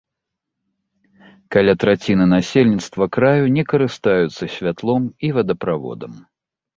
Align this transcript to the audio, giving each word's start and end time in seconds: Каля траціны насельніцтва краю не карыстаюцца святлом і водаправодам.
Каля 1.55 1.73
траціны 1.83 2.25
насельніцтва 2.35 3.07
краю 3.17 3.45
не 3.57 3.63
карыстаюцца 3.73 4.43
святлом 4.55 5.03
і 5.29 5.31
водаправодам. 5.37 6.17